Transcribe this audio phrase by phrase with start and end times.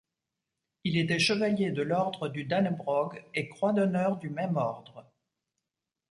[0.83, 5.07] Il était Chevalier de l'Ordre du Dannebrog et Croix d’honneur du même Ordre.